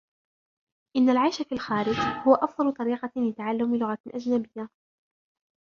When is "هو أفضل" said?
2.27-2.73